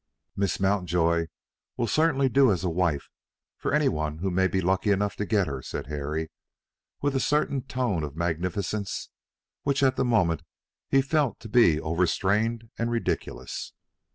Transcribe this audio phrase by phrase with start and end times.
[0.35, 1.27] "Miss Mountjoy
[1.77, 3.11] will certainly do as a wife
[3.55, 6.31] for any one who may be lucky enough to get her," said Harry,
[7.03, 9.09] with a certain tone of magnificence
[9.61, 10.41] which at the moment
[10.89, 13.73] he felt to be overstrained and ridiculous.